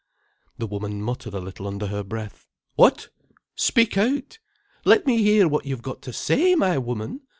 The 0.57 0.65
woman 0.65 1.03
muttered 1.03 1.35
a 1.35 1.39
little 1.39 1.67
under 1.67 1.85
her 1.85 2.01
breath. 2.03 2.47
"What? 2.73 3.09
Speak 3.53 3.99
out. 3.99 4.39
Let 4.83 5.05
me 5.05 5.21
hear 5.21 5.47
what 5.47 5.67
you've 5.67 5.83
got 5.83 6.01
to 6.01 6.11
say, 6.11 6.55
my 6.55 6.79
woman. 6.79 7.21